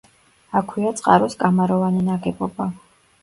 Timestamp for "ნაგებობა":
2.09-2.69